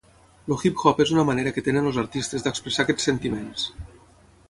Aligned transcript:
El 0.53 0.63
hip-hop 0.67 1.01
és 1.05 1.11
una 1.17 1.27
manera 1.27 1.53
que 1.57 1.65
tenen 1.69 1.91
els 1.91 2.01
artistes 2.07 2.49
d'expressar 2.49 2.87
aquests 2.89 3.11
sentiments. 3.11 3.73